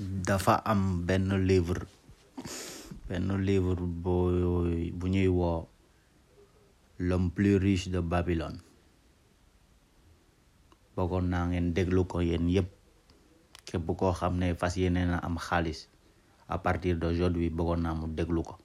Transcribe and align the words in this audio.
dafa 0.00 0.64
am 0.64 1.04
benn 1.04 1.28
livre 1.44 1.84
benn 3.04 3.28
livre 3.44 3.76
bu 3.76 4.32
bu 4.96 5.04
ñuy 5.12 5.28
woo 5.28 5.68
l'homme 7.00 7.28
plus 7.32 7.56
riche 7.60 7.88
de 7.92 8.00
Babylone. 8.00 8.60
Bëggoon 10.96 11.28
naa 11.32 11.44
ngeen 11.48 11.72
déglu 11.76 12.04
ko 12.08 12.20
yéen 12.20 12.48
yépp. 12.48 12.68
Képp 13.64 13.86
koo 13.96 14.12
xam 14.12 14.36
ne 14.40 14.54
fas 14.54 14.76
yéene 14.76 15.04
na 15.06 15.16
am 15.20 15.36
xaalis 15.38 15.88
à 16.48 16.58
partir 16.58 16.96
d'aujourd'hui 16.96 17.50
bëggoon 17.50 17.80
naa 17.84 17.94
mu 17.94 18.08
déglu 18.08 18.42
ko. 18.42 18.56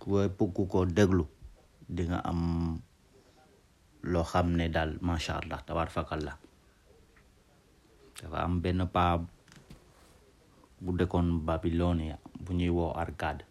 Képp 0.00 0.38
ku 0.54 0.66
ko 0.68 0.84
déglu 0.88 1.24
di 1.88 2.04
nga 2.08 2.20
am 2.24 2.80
loo 4.02 4.24
xam 4.24 4.56
ne 4.56 4.68
daal 4.72 4.96
macha 5.00 5.36
allah 5.40 5.60
dafa 5.68 6.04
am 8.44 8.60
benn 8.60 8.88
paa 8.92 9.20
bu 10.82 10.90
dëkkoon 10.98 11.28
Babylonia 11.46 12.16
bu 12.42 12.50
ñuy 12.58 12.72
woo 12.76 12.92
Arcade 13.02 13.44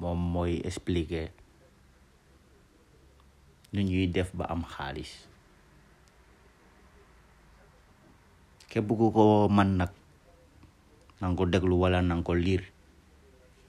moom 0.00 0.18
mooy 0.32 0.60
expliquer 0.68 1.30
ñuy 3.72 4.06
def 4.14 4.30
ba 4.38 4.44
am 4.52 4.62
xaalis 4.72 5.12
képp 8.70 8.88
ku 8.98 9.06
ko 9.16 9.24
man 9.56 9.70
nag 9.80 9.92
nanga 11.20 11.36
ko 11.38 11.44
déglu 11.48 11.76
wala 11.80 11.98
nanga 12.04 12.26
ko 12.28 12.32
liir 12.36 12.62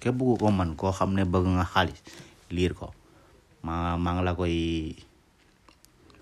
képp 0.01 0.17
ku 0.19 0.35
ko 0.41 0.47
man 0.51 0.75
koo 0.79 0.91
xam 0.97 1.11
ne 1.15 1.23
bëgg 1.31 1.45
nga 1.55 1.65
xaalis 1.73 1.99
liir 2.55 2.73
ko. 2.79 2.93
Maa 3.65 3.97
maa 3.99 4.21
la 4.23 4.31
koy 4.38 4.93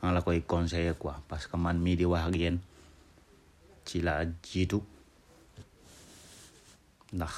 maa 0.02 0.14
la 0.16 0.22
koy 0.26 0.42
conseiller 0.42 0.96
quoi. 0.98 1.16
Parce 1.28 1.48
que 1.48 1.58
man 1.58 1.78
mii 1.84 1.96
di 2.00 2.06
wax 2.06 2.30
ak 2.30 2.36
yéen 2.36 2.58
ci 3.86 4.02
la 4.06 4.14
jiitu. 4.46 4.80
Ndax 7.16 7.34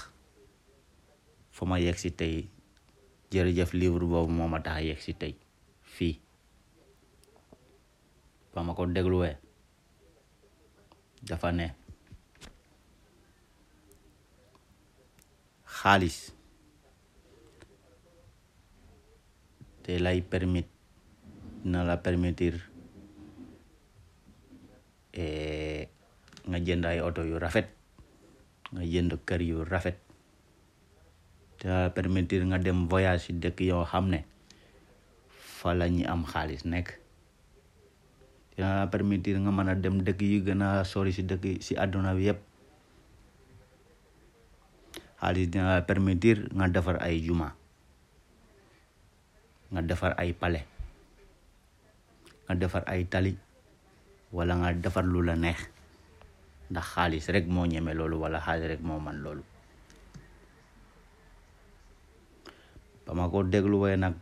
fa 1.56 1.64
ma 1.70 1.78
yegg 1.80 1.98
si 2.02 2.12
tey 2.20 2.36
jërëjëf 3.32 3.72
livre 3.80 4.06
boobu 4.12 4.32
moo 4.38 4.48
ma 4.52 4.60
tax 4.66 4.78
a 4.94 4.96
si 5.06 5.14
tey 5.22 5.34
fii. 5.96 6.16
Ba 8.54 8.64
ma 8.64 8.74
ko 8.78 8.86
dégluwee 8.86 9.36
dafa 11.28 11.52
ne 11.52 11.68
xaalis 15.78 16.18
te 19.84 19.98
lay 20.04 20.22
permit 20.32 20.68
na 21.72 21.84
la 21.88 21.98
permettre 21.98 22.60
nga 26.48 26.58
jënd 26.64 26.84
ay 26.88 27.00
oto 27.04 27.28
yu 27.28 27.36
rafet. 27.40 27.68
Nga 28.72 28.84
jënd 28.84 29.12
kër 29.28 29.42
yu 29.44 29.58
rafet. 29.68 30.00
Te 31.58 31.90
permettre 31.92 32.40
nga 32.48 32.62
dem 32.62 32.86
voyage 32.88 33.34
dëkk 33.34 33.60
yoo 33.68 33.84
xam 33.86 34.14
ne 34.14 34.22
fa 35.58 35.74
la 35.74 35.90
am 35.90 36.22
xaalis 36.22 36.64
nekk 36.70 36.94
te 38.54 38.66
permettre 38.94 39.34
nga 39.42 39.52
mën 39.54 39.82
dem 39.82 39.98
dëkk 40.06 40.22
yu 40.22 40.40
gën 40.46 40.62
sori 40.86 41.14
ci 41.14 41.26
dëkk 41.26 41.58
ci 41.66 41.74
àdduna 41.74 42.14
bi 42.18 42.30
yépp 42.30 42.42
xaalis 45.18 45.50
dina 45.50 45.82
permettre 45.82 46.46
nga 46.54 46.66
defar 46.70 46.98
ay 47.02 47.18
juma. 47.26 47.58
Nga 49.74 49.82
defar 49.82 50.14
ay 50.22 50.32
palais 50.38 50.66
nga 52.48 52.56
defar 52.56 52.84
ay 52.88 53.04
tali. 53.10 53.34
Wala 54.32 54.54
nga 54.62 54.70
defar 54.78 55.06
lu 55.08 55.26
la 55.26 55.36
neex 55.36 55.77
ndax 56.72 56.86
xaalis 56.94 57.26
rek 57.34 57.46
moo 57.54 57.66
ñeme 57.72 57.92
loolu 57.98 58.16
wala 58.24 58.40
xaalis 58.46 58.68
rek 58.72 58.82
moo 58.88 59.00
man 59.06 59.18
loolu. 59.24 59.44
Ba 63.06 63.12
ma 63.18 63.32
ko 63.32 63.40
nag 64.04 64.16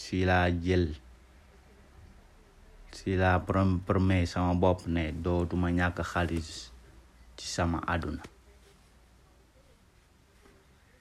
si 0.00 0.24
laa 0.28 0.50
jël 0.64 0.84
si 2.96 3.10
laa 3.16 3.38
sama 4.32 4.52
bopp 4.62 4.80
ne 4.94 5.02
dootuma 5.24 5.68
ñàkk 5.78 5.98
xaalis 6.12 6.48
ci 7.36 7.46
sama 7.54 7.78
àdduna. 7.92 8.22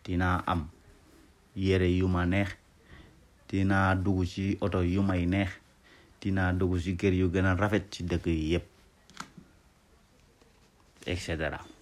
Dinaa 0.05 0.37
am 0.51 0.61
yére 1.55 1.87
yu 1.99 2.07
ma 2.07 2.25
neex 2.25 2.49
dinaa 3.49 3.95
dugg 3.95 4.25
ci 4.31 4.57
oto 4.61 4.79
yu 4.83 5.01
may 5.09 5.25
neex 5.25 5.49
dinaa 6.21 6.51
dugg 6.59 6.73
ci 6.83 6.91
kër 6.99 7.13
yu 7.19 7.27
gën 7.33 7.47
rafet 7.61 7.85
ci 7.93 8.03
dëkk 8.09 8.25
yi 8.27 8.51
yépp 8.51 8.74
etc. 11.05 11.74